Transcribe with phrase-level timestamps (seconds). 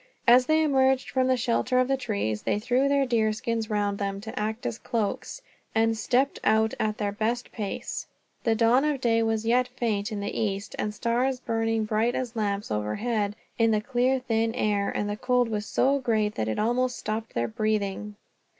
[0.27, 3.99] As they emerged from the shelter of the trees they threw their deer skins round
[3.99, 5.43] them, to act as cloaks,
[5.75, 8.07] and stepped out at their best pace.
[8.43, 12.35] The dawn of day was yet faint in the east; the stars burning bright as
[12.35, 16.57] lamps overhead, in the clear thin air; and the cold was so great that it
[16.57, 18.15] almost stopped their breathing.